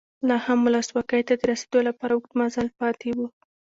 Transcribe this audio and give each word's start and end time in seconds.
لا 0.27 0.37
هم 0.45 0.59
ولسواکۍ 0.65 1.21
ته 1.27 1.33
د 1.37 1.41
رسېدو 1.51 1.79
لپاره 1.89 2.11
اوږد 2.13 2.31
مزل 2.39 2.67
پاتې 2.79 3.09
و. 3.15 3.19